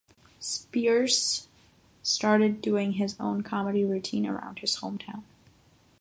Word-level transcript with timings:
Spears 0.39 1.47
started 2.01 2.59
doing 2.59 2.93
his 2.93 3.15
own 3.19 3.43
comedy 3.43 3.85
routine 3.85 4.25
around 4.25 4.57
his 4.57 4.77
hometown. 4.79 5.21